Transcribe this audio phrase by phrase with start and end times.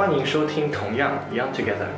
[0.00, 1.90] 欢迎收听同样 Young Together，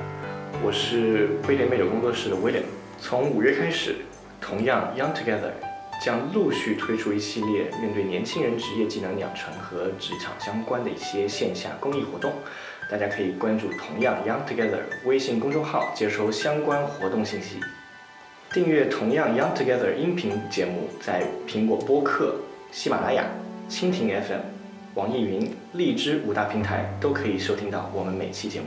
[0.61, 2.65] 我是威廉美酒工作室的威廉。
[2.99, 3.95] 从五月开始，
[4.41, 5.53] 同样 Young Together
[6.05, 12.33] 将陆续推出一系列面对年轻人职业技能养成和职场相关的一些线下公益活动。
[12.91, 17.61] 大家可以关注同样 Young Together 微信公众号，接收相关活动信息。
[18.53, 22.35] 订阅同样 Young Together 音频节目，在苹果播客、
[22.73, 23.27] 喜马拉雅、
[23.71, 24.41] 蜻蜓 FM、
[24.95, 28.67] 网易云、荔枝五大平台都可以收听到我们每期节目。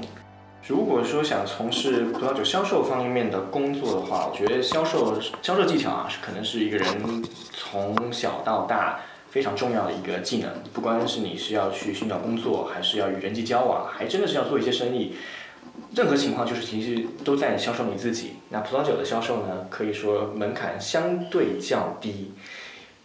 [0.66, 10.50] 如果说想从事葡萄酒销售方面的工作的话，我觉得销售销售技巧啊，是可能是一个人从小到大非常重要的一个技能。
[10.74, 15.14] 不光是你是要去寻找工作，还是要与人际交往，还真的是要做一些生意。
[15.94, 18.38] 任何情况就是其实都在销售你自己。
[18.50, 22.34] 那葡萄酒的销售呢，可以说门槛相对较低，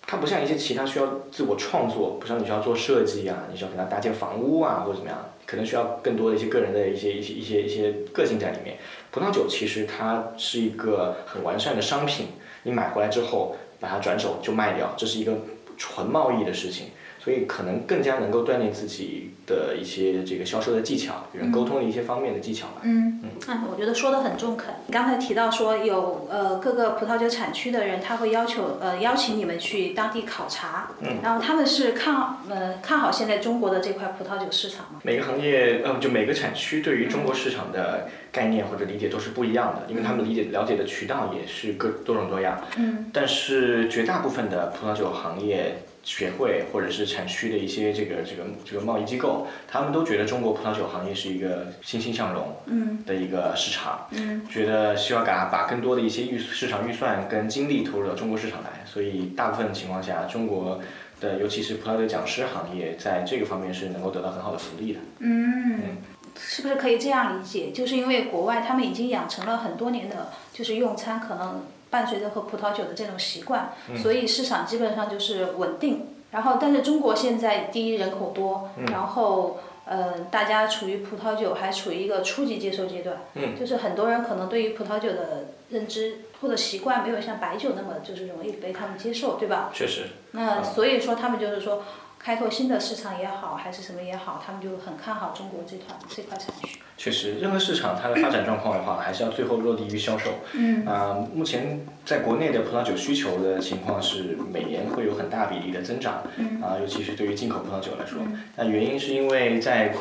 [0.06, 8.76] 它不像一些其他需要自我创作，不像你需要做设计啊，你需要给它搭建房屋啊或者怎么样，可能需要更多的一些个人的一些一些一些一些个性在里面。
[9.10, 12.26] 葡萄酒其实它是一个很完善的商品，
[12.64, 15.32] 你买回来之后把它转手就卖掉，这是一个
[15.76, 16.86] 纯贸易的事情。
[17.22, 22.74] 所以可能更加能够锻炼自己的一些这个销售的技巧，与人沟通的一些方面的技巧吧。
[22.82, 24.72] 嗯嗯，我觉得说的很中肯。
[24.86, 35.00] 你刚才提到说有呃各个葡萄酒产区的人，他会要求呃邀请你们去当地考察，嗯，然后他们是看好呃看好现在中国的这块葡萄酒市场吗？
[35.02, 42.60] 每个行业呃就每个产区对于中国市场的概念或者理解都是不一样的，因为他们理解了解的渠道也是各多种多样。
[42.76, 45.82] 嗯，但是绝大部分的葡萄酒行业。
[46.02, 52.56] 学会或者是产区的一些这个这个这个贸易机构，他们都觉得中国葡萄酒行业是一个欣欣向荣
[53.04, 54.06] 的一个市场，
[54.50, 60.80] 觉得希望把把更多的一些预市场预算跟精力投入到中国市场来，所以大部分情况下，中国
[61.20, 65.00] 的尤其是葡萄酒讲师行业在这个方面是能够得到很好的福利的。
[65.18, 65.98] 嗯，
[66.38, 67.72] 是不是可以这样理解？
[67.72, 71.62] 就是因为国外他们已经养成了很多年的，就是用餐可能。
[71.90, 76.06] 伴随着喝葡萄酒的这种习惯，所以市场基本上就是稳定。
[76.30, 83.16] 然后，但是中国现在第一人口多，然后呃，大家处于葡萄酒还处于一个初级接受阶段，
[83.58, 89.70] 就是很多人可能对于葡萄酒的认知或者习惯没有像白酒那么就是容易被他们接受，对吧？
[89.74, 90.04] 确实。
[90.30, 91.82] 那所以说他们就是说。
[92.22, 96.78] 开拓新的市场也好，还是什么也好，他们就很看好中国这块这块产区。
[97.00, 100.32] 确实，任何市场它的发展状况的话，还是要最后落地于销售。
[100.52, 100.84] 嗯。
[100.84, 106.22] 啊，目前在国内的葡萄酒需求的情况是每年会有很大比例的增长。
[106.36, 106.60] 嗯。
[106.60, 108.18] 啊，尤其是对于进口葡萄酒来说，
[108.54, 109.94] 那原因是因为在。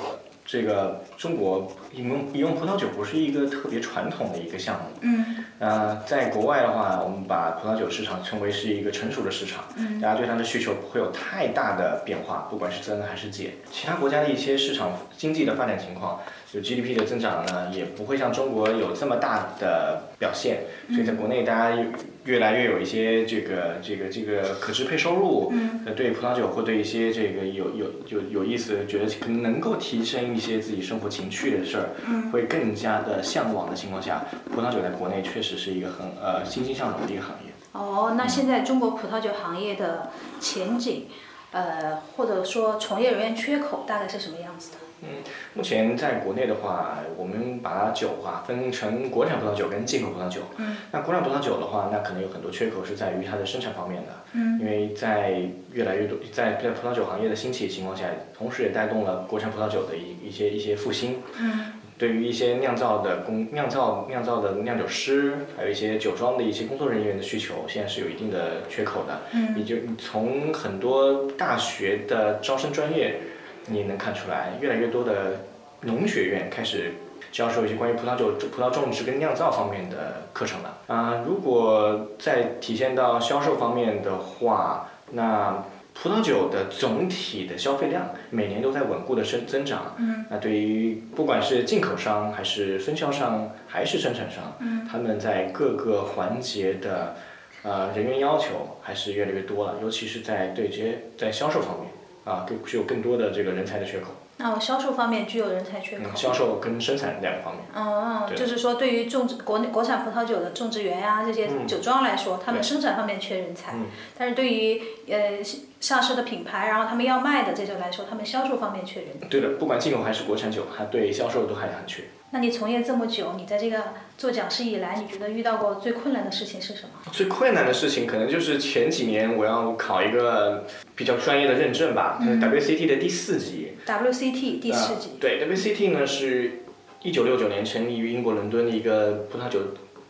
[0.52, 4.82] 这个中国饮用饮用葡萄酒不是一个特别传统的一个项目。
[5.02, 5.46] 嗯。
[5.60, 9.66] 呃，在国外的话，我们把葡萄酒市场称为是一个成熟的市场。
[9.76, 10.02] 嗯。
[10.02, 13.52] 大家对它的需求不会有太大的变化，不管是增还是减。
[13.72, 16.20] 其他国家的一些市场经济的发展情况，
[16.52, 20.62] 就 GDP 的增长呢，也不会像中国有这么大的表现。
[20.90, 21.78] 所以在国内，大家
[22.26, 25.50] 越来越有一些这个这个这个可支配收入。
[25.52, 25.86] 嗯。
[25.96, 31.90] 对葡萄酒或对一些这个有有有有意思，觉得可能能够提升一些自己生活情趣的事儿，
[32.32, 34.24] 会更加的向往的情况下，
[34.54, 37.52] 葡萄酒在国内确实是一个很呃欣欣向荣的一个行业。
[37.74, 41.08] 哦，那现在中国葡萄酒行业的前景，
[41.52, 44.78] 呃，或者说从业人员缺口大概是什么样子的？
[45.02, 45.08] 嗯，
[45.54, 50.42] 目前在国内的话，我们把酒啊分成国产葡萄酒跟进口葡萄酒。
[50.58, 50.76] 嗯。
[50.92, 54.10] 那国产葡萄酒的话，那可能有很多缺口是在于它的生产方面的。
[54.34, 54.60] 嗯。
[54.60, 58.06] 因为在越来越多在在葡萄酒行业的兴起情况下，
[58.38, 61.18] 同时也带动了国产葡萄酒的一一些一些复兴。
[61.40, 61.74] 嗯。
[61.98, 69.20] 对于一些酿造的工酿造酿造的酿酒师，还有一些酒庄的一些工作人员的需求，现在是有一定的缺口的。
[69.34, 69.58] 嗯。
[69.58, 73.20] 也就从很多大学的招生专业。
[73.70, 75.46] 你能看出来，越来越多的
[75.82, 76.94] 农学院开始
[77.32, 80.78] 教授一些关于葡萄酒、葡萄种植跟酿造方面的课程了。
[80.88, 85.64] 啊，如果再体现到销售方面的话，那
[85.94, 89.96] 葡萄酒的总体的消费量每年都在稳固的增增长。
[89.98, 90.26] 嗯。
[90.30, 97.16] 那对于不管是进口商还是分销商还是生产商，嗯，他们在各个环节的
[97.64, 101.92] 呃人员要求还是越来越多了，尤其是在对接在销售方面。
[102.26, 104.08] 啊，更具有更多的这个人才的缺口。
[104.42, 106.06] 那我销售方面具有人才缺口。
[106.16, 107.66] 销售跟生产两个方面。
[107.76, 113.74] 哦，就是说对于种植国内国产葡萄酒的种植园呀这些酒庄来说，他们生产方面缺人才。
[113.74, 113.88] 嗯。
[114.18, 115.44] 但是对于呃
[115.82, 119.28] 上市的品牌，然后他们要卖的这种来说，他们销售方面缺人才。
[119.28, 122.04] 对的，不管进口还是国产酒，它对销售都还很缺。
[122.32, 123.86] 那你从业这么久，你在这个
[124.18, 126.90] 做讲师以来，你觉得遇到过最困难的事情是什么？
[127.12, 133.74] 最困难的事情可能就是前几年我要考一个比较专业的认证吧，就是 WCT 的第四级。
[133.86, 135.10] WCT 第四级。
[135.10, 136.62] 呃对，WCT 呢是
[137.02, 139.60] 一九六九年成立于英国伦敦的一个葡萄酒，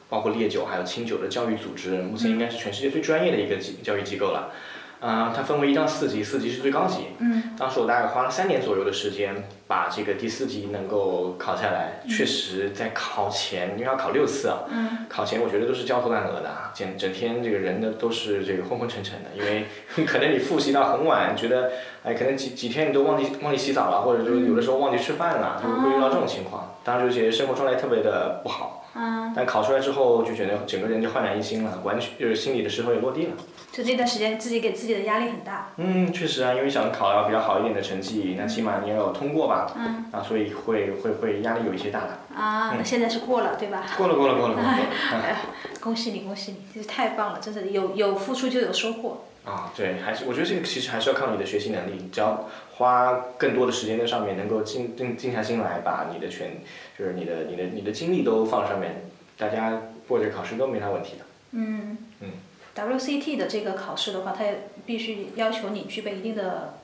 [0.10, 4.51] 包括烈酒还有清酒的教育组织，目前应该是全世界最专业的一个教育机构了。
[5.00, 7.07] 啊、它分为一到四级，四级是最高级。
[7.19, 7.56] 嗯。
[7.57, 9.34] 当时我大概花了三年左右的时间，
[9.66, 12.01] 把这个第四级能够考下来。
[12.07, 15.06] 确实，在考前，因为要考六次啊，嗯。
[15.07, 19.66] 考前我觉得都是焦头烂额的啊，整整天这个人呢都是这个昏昏沉沉的，因为
[20.06, 21.72] 可能你复习到很晚，觉得
[22.04, 26.75] 哎，可能几几天你都忘记忘记洗澡了，或者就是有的时候忘记吃饭了，就会遇到这种情况。
[26.84, 28.84] 当时就觉得生活状态特别的不好。
[29.00, 29.34] 嗯。
[29.36, 33.31] 但考出来之后，就觉得整个人就焕然一新了，完全就是心里的石头也落地了。
[33.72, 35.69] 就那段时间，自己给自己的压力很大。
[35.78, 39.72] 嗯，确实啊，因为想考到比较好一点的成绩，那起码你要有通过吧。
[39.78, 40.06] 嗯。
[40.12, 42.19] 啊，所以会会会压力有一些大的。
[42.36, 43.86] 啊，那现在是过了，对吧？
[43.98, 44.69] 过了过了过了过了。
[44.69, 45.36] 哎，
[45.80, 49.25] 恭喜你恭喜你，这是太棒了，真的有有付出就有收获。
[49.50, 56.51] 啊，对，还是我觉得这个其实还是要靠你的学习能力，只要花更多的时间在上面，能够静静静下心来，把你的全
[56.98, 61.25] 就是你的你的你的精力都放上面，大家过这考试都没啥问题的。
[61.51, 61.98] 嗯。
[62.22, 62.28] 嗯。
[62.75, 66.75] WCT 的这个考试的话，它也必须要求你具备一定的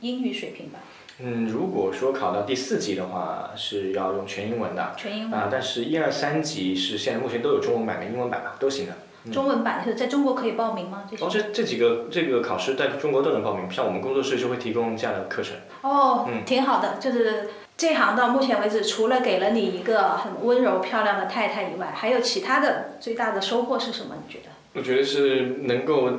[0.00, 0.78] 英语水平吧？
[1.18, 4.94] 嗯，如果说考到第四级的话，是要用全英文的。
[4.96, 5.38] 全英文。
[5.38, 8.92] 啊，但是一二三级是现在目前都有中文版跟英文版嘛，都行的。
[9.32, 11.04] 中文版是在中国可以报名吗？
[11.10, 15.56] 这些哦，这这几个这个考试在中国都能报名，像我们工作室就会提供这样的课程。
[15.82, 24.14] 哦，嗯挺好的，就是这行到目前为止，除了给了你一个很温柔漂亮的太太以外，还有其他的最大的收获是什么？
[24.26, 24.50] 你觉得？
[24.74, 26.10] 我觉得是能够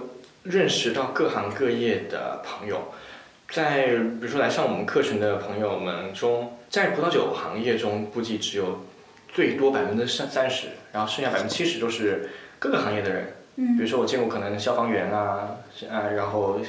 [0.44, 2.92] 认识到各行各业的朋友，
[3.50, 8.86] 在比如说来上我们课程的朋友们中，在葡萄酒行业中估计只有
[9.34, 12.30] 最多百分之三三十，然后剩下百分之七十都是
[12.60, 13.28] 各个行业的人。
[13.57, 15.56] 嗯比如说我见过可能消防员啊，
[15.90, 16.60] 啊，然后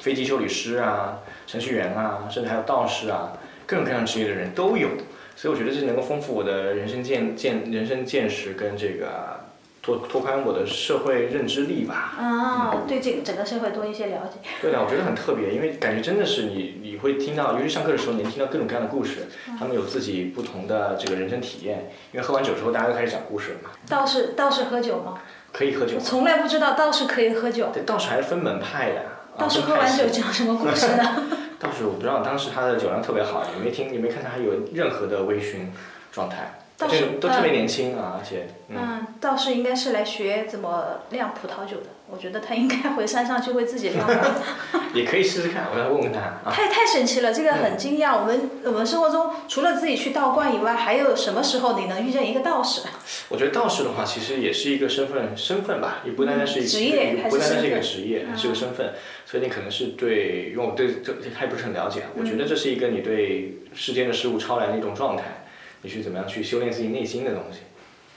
[0.00, 3.32] 飞机修理师啊，程序员啊，甚至还有道士啊，
[3.64, 4.88] 各种各样职业的人都有。
[5.36, 9.41] 所以我觉得这能够丰富我的人生见见人生见识跟这个
[9.82, 12.14] 拓拓宽我的社会认知力吧。
[12.16, 14.38] 啊，对这个整个社会多一些了解。
[14.60, 19.26] 对的，我觉得很特别，因为感觉真的是你你会听到，尤其上课的时候，你能听到各种各样的故事，
[19.58, 21.90] 他们有自己不同的这个人生体验。
[22.12, 23.70] 因为喝完酒之后，大家都开始讲故事了嘛。
[23.88, 25.18] 道士道士喝酒吗？
[25.52, 27.70] 可以喝酒我，从来不知道道士可以喝酒。
[27.74, 29.00] 对，道士还是分门派的。
[29.00, 29.06] 啊
[29.36, 31.22] 道士喝完酒讲什么故事呢？
[31.58, 35.66] 道士我不知道，当时他的酒量特别好，你没听你没看他有任何的微醺
[36.12, 41.86] 状态，道士这个都特别年轻啊，而且嗯，嗯，道士应该是来学怎么酿葡萄酒的。
[42.10, 44.34] 我觉得他应该回山上去会自己酿的。
[44.92, 46.52] 也可以试试看，我来问问他啊。
[46.52, 48.20] 太太神奇了，这个很惊讶。
[48.20, 52.82] 我们我们生活中除了自己去道观以外，还有什么时候你能遇见一个道士？
[53.30, 58.92] 我觉得道士的话，其实也是一个身份身份吧，也不单单是一个职业不单单是一个职业，还是个身份。
[59.24, 65.41] 所以你可能是对，因为我对这还不是很了解，我觉得这是一个你对世间的事物超然的一种状态，
[65.82, 67.60] 你去怎么样去修炼自己内心的东西。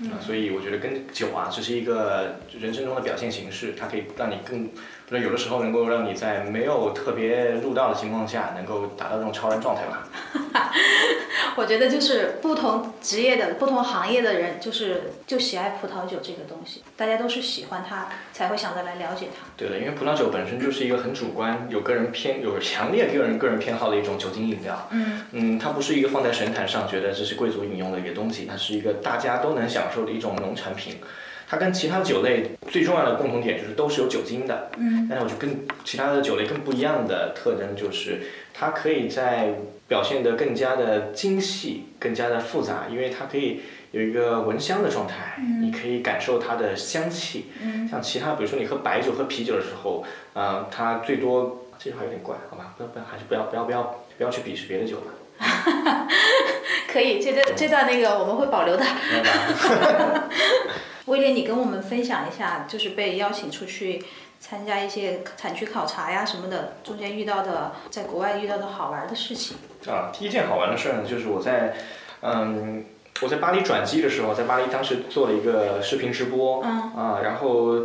[0.10, 4.70] 啊，所以我觉得跟酒啊，这是一个人生中的表现形式，它可以让你更，
[5.08, 10.08] 不是有的时候能够让你在没有特别入道的情况下，能够达到这种超然状态吧。
[11.58, 19.48] 我觉得就是不同职业的、不同行业的人，就是就喜爱葡萄酒这个东西，大家都是喜欢它，才会想着来了解它。
[19.56, 24.88] 对的，因为葡萄酒本身就是一个很主观、有个人偏、有强烈个人个人偏好的一种酒精饮料。
[24.92, 30.98] 嗯嗯，它不是一个放在神坛上觉得这是贵族饮用的一个东西，它是一个大家都能享受的一种农产品。
[31.48, 34.72] 它跟其他酒类最重要的共同点就是都是有酒精的。
[34.78, 38.22] 嗯但是我觉得跟其他的酒类更不一样的特征就是，
[38.54, 39.54] 它可以在
[39.88, 43.62] 表现得更加的精细、更加的复杂，因为它可以
[43.92, 47.52] 有一个闻香的状态，你可以感受它的香气。
[47.62, 52.74] 嗯像其他，比如说你喝白酒、喝啤酒的时候，呃，它最多这句话有点怪，好吧？
[52.78, 55.14] 不要不要，还是不要不要不要不要去鄙视别的酒了，
[56.92, 58.84] 可以，这段这段那个我们会保留的。
[61.06, 64.04] 威廉，你跟我们分享一下，就是被邀请出去
[64.40, 69.58] 参加一些产区考察呀什么的，中间遇到的在国外遇到的好玩的事情。
[69.88, 71.76] 啊，第一件好玩的事儿呢，就是我在，
[72.22, 72.84] 嗯，
[73.22, 77.82] 我在巴黎转机的时候，在巴黎当时做了一个视频直播，嗯啊，然后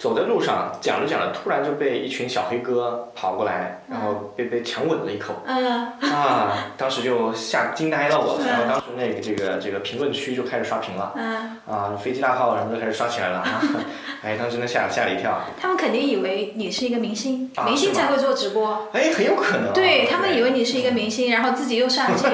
[0.00, 5.34] 走在路上讲着讲着，突然就被一群小黑哥跑过来，然后被被强吻了一口。
[5.44, 8.46] 嗯，啊，当时就吓惊呆了我，嗯。
[8.46, 13.60] 然后当时那个这个这个评论区就开始刷屏了，嗯，啊，飞机大炮什么都开始刷起来了，啊。
[14.24, 18.88] 哎，当时真的吓吓了一跳，他们肯定以为你是一个明星，啊明星才会做直播。
[18.92, 22.30] 哎，很有可能啊、对他们以为你是一个明星，然后自己又上镜。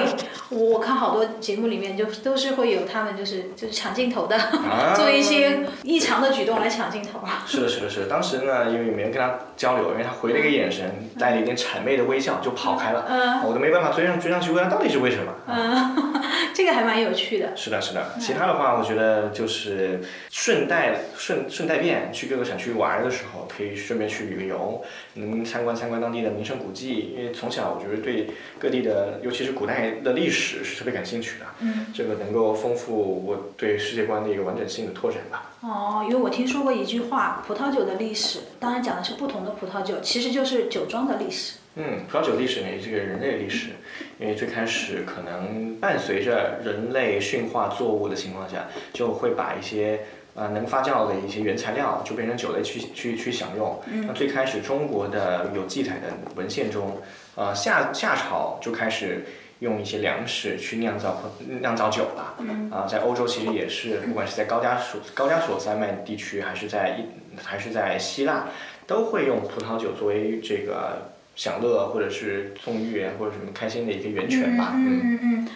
[0.50, 4.94] 我我看好多节目里面就都是会有他们就是就是抢镜头的，啊。
[4.94, 7.18] 做一些异常的举动来抢镜头。
[7.56, 8.06] 是的，是的，是的。
[8.06, 10.84] 当时呢，因为没人跟他交流，因为他回了一个眼神，
[11.18, 13.06] 带了一点谄媚的微笑，就跑开了。
[13.08, 15.32] 嗯我都没办法追上追上去问他到底是为什么。
[15.46, 16.14] 嗯，
[16.54, 17.56] 这个还蛮有趣的。
[17.56, 18.12] 是的，是的。
[18.20, 24.82] 其他的话，我觉得就是顺带顺顺带便去各个省区玩的时候，可以顺便去旅个游，
[25.14, 27.14] 能参观参观当地的名胜古迹。
[27.16, 31.46] 因为从小我觉得对各地的，尤其是古代的历史是特别感兴趣的。
[31.60, 31.86] 嗯。
[31.94, 35.50] 这个能够丰富我对世界观的一个完整性的拓展吧。
[35.62, 41.56] 哦，因为我听说过一句话，葡萄酒的历史，当然讲的是不同的葡萄酒，其实就是酒庄的历史。
[41.76, 43.70] 嗯，葡萄酒历史呢，也是个人类历史，
[44.18, 50.00] 因为最开始可能伴随着人类驯化作物的情况下，就会把一些
[50.34, 53.80] 呃能发酵的一些原材料就变成酒类去去去享用。
[54.06, 57.00] 那最开始中国的有记载的文献中，
[57.34, 59.24] 呃夏夏朝就开始。
[59.60, 61.22] 用一些粮食去酿造
[61.60, 62.36] 酿造酒了，
[62.70, 68.48] 啊、在欧洲其实也是，不管是在高加索高加索山脉地区，还是在一还是在希腊，
[68.86, 74.72] 都会用葡萄酒作为这个享乐或者是纵欲或者什么开心的一个源泉吧。
[74.74, 75.48] 嗯嗯嗯，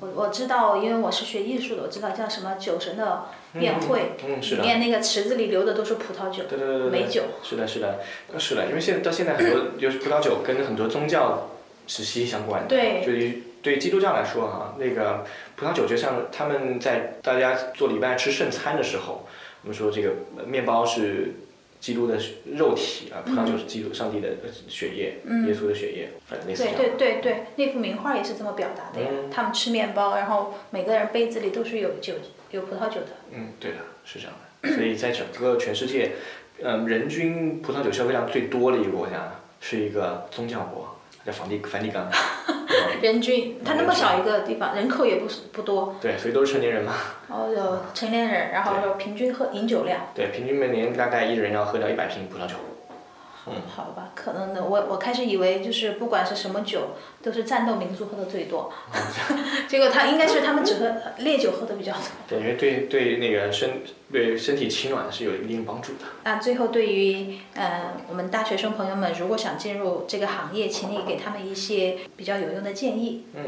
[0.00, 3.26] 我我我知道，因为我是学艺术的，我知道叫什么酒神的
[3.60, 4.62] 宴会，嗯，是的。
[4.62, 7.22] 里面那个池子里流的都是葡萄酒，对对对，美酒。
[7.42, 8.00] 是的，是的，
[8.38, 11.50] 是的，因为现在到现在很多就是葡萄酒跟很多宗教
[11.86, 12.68] 是息息相关的。
[12.68, 15.24] 对，对于对基督教来说哈，那个
[15.56, 19.26] 葡萄酒就像他们在大家做礼拜吃圣餐的时候，
[19.62, 20.10] 我们说这个
[20.46, 21.32] 面包是
[21.80, 22.18] 基督的
[22.56, 26.96] 肉体啊，葡萄酒是基督上帝的呃血液，耶稣的血液，反正类似这对样。
[26.96, 29.08] 对对对，那幅名画也是这么表达的呀。
[29.10, 32.14] 嗯他们吃面包，然后每个人杯子里都是有酒，
[32.50, 33.08] 有葡萄酒的。
[33.32, 34.76] 嗯，对的，是这样的。
[34.76, 36.12] 所以在整个全世界，
[36.62, 40.93] 嗯，人均葡萄酒消费量最多的一个国家是一个宗教国，
[41.24, 42.08] 叫梵蒂梵蒂冈。
[43.02, 46.92] 人均，它那么小一个地方，人口也不是不多，对，所以都是成年人嘛。
[47.28, 50.00] 然 后有成年人，然后就平均喝饮酒量。
[50.14, 52.54] 对，平均每年大概一人要喝掉一百瓶葡萄酒。
[53.46, 54.64] 嗯好吧，可能的。
[54.64, 58.72] 我我开始以为就是不管是什么酒，都是战斗民族喝的最多，
[59.68, 62.00] 结果他应该是他们只喝烈酒喝的比较多。
[62.28, 66.04] 对，因为对对那个身对身体取暖是有一定帮助的。
[66.22, 73.24] 那最后对于呃我们大学生朋友们，如果想进入这个行业，请你给他们一些比较有用的建议。
[73.34, 73.44] 嗯，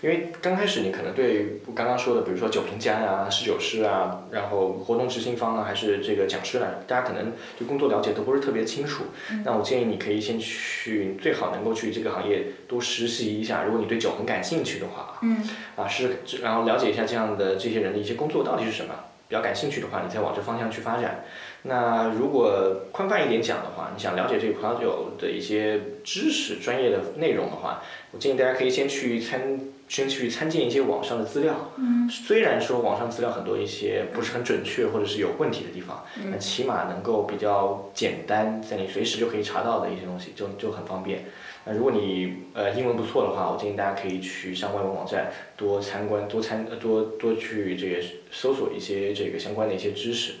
[0.00, 9.04] 因为刚开始你可能对我刚刚说的，比如说酒评家啊、侍酒师啊，然后活动执行方啊，还是这个讲师来，大家可能对工作了解都不是特别清楚。
[9.44, 13.64] 那我建议你可以先去，最好能够去这个行业多实习一下。
[13.64, 15.42] 如果你对酒很感兴趣的话，嗯，
[15.76, 18.94] 啊是，然后了解一下这样的这些人的一些工作到底是什么。
[19.28, 21.24] 比较感兴趣的话，你再往这方向去发展。
[21.62, 27.80] 那如果宽泛一点讲的话，你想了解这个葡萄酒的一些知识、专业的内容的话，
[28.10, 31.72] 我建议大家可以先去参，先去参见一些网上的资料。
[31.76, 41.24] 嗯，虽然说网上资料很多一些不是很准确或者是有问题的地方，那起码能够比较简单，在你随时就可以查到的一些东西，就就很方便。
[41.64, 47.96] 那如果你呃英文不错的话，我建议大家可以去上外文网站多参观、多参、呃多多去这个
[48.30, 50.34] 搜索一些这个相关的一些知识。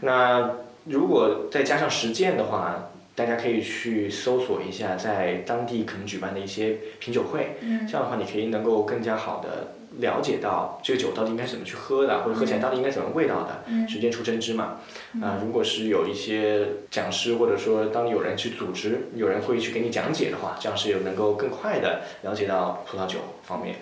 [0.00, 14.78] 那如果再加上实践的话，大家可以去搜索一下在当地可能举办的一些品酒会，这样的话你可以能够更加好的了解到这个酒到底应该怎么去喝的，或者喝起来到底应该怎么味道的，实践出真知嘛。
[15.20, 23.76] 啊、如果是有一些讲师或者说当有人去组织，有人会去给你讲解的话，这样是有能够更快的了解到葡萄酒方面。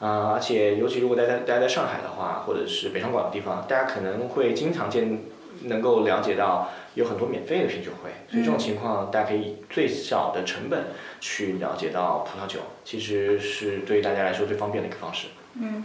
[0.00, 5.20] 啊、而且尤其如果待在待在上海的话，或者是北上广的地方，大家可能会经常见，
[5.62, 10.86] 能够了解到有很多免费的品酒会，所以这种情况大家可以以最小的成本
[11.20, 15.28] 去了解到葡萄酒，其实是对于大家来说最方便的一个方式。
[15.54, 15.84] 嗯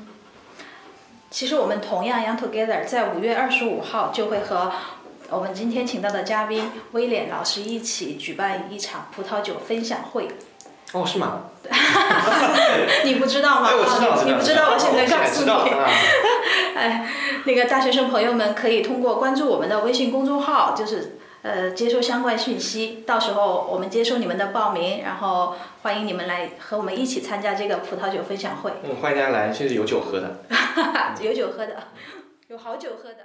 [1.32, 4.72] 其实我们同样 Young Together 在五月二十五号就会和
[5.30, 10.28] 我们今天请到的嘉宾威廉老师一起举办一场葡萄酒分享会。
[10.94, 11.44] 哦，是吗？
[13.06, 13.70] 你不知道吗？
[13.70, 15.72] 哎，我知道，啊你你不知道，我现在告诉知道你。
[15.72, 15.86] 啊。
[16.76, 17.08] 哎，
[17.46, 23.04] 那个大学生朋友们可以通过关注我们的微信公众号，就是呃接收相关讯息。
[23.06, 30.38] 到时候我们接收你们的报名，然后欢迎你们来和我们一起参加这个葡萄酒分享会，嗯，欢迎大家来，这是有酒喝的。
[31.22, 31.76] 有酒喝的，
[32.48, 33.18] 有好酒喝的。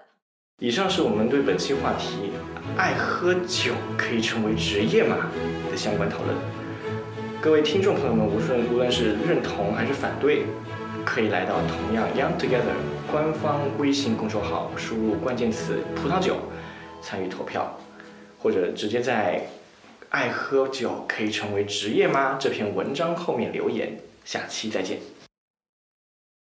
[0.59, 2.33] 以上是我们对本期话题
[2.77, 5.17] “爱喝酒可以成为职业吗”
[5.71, 6.37] 的相关讨论。
[7.41, 10.45] 各位听众朋友们，无论无论是认同还是反对，
[11.05, 12.75] 可以来到同样 Young Together
[13.11, 16.37] 官方微信公众号，输入关键词“葡萄酒”，
[17.03, 17.79] 参与投票，
[18.39, 19.47] 或者直接在
[20.09, 23.99] “爱喝酒可以成为职业吗”这篇文章后面留言。
[24.25, 24.99] 下期再见。